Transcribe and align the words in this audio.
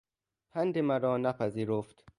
پند 0.51 0.77
مرا 0.77 1.17
نپذیرفت. 1.17 2.03